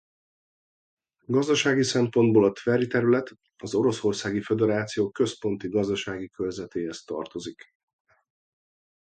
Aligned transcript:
Gazdasági 1.25 1.83
szempontból 1.83 2.45
a 2.45 2.51
Tveri 2.51 2.87
terület 2.87 3.31
az 3.63 3.73
Oroszországi 3.73 4.41
Föderáció 4.41 5.09
Központi 5.09 5.67
Gazdasági 5.69 6.29
Körzetéhez 6.29 7.03
tartozik. 7.03 7.63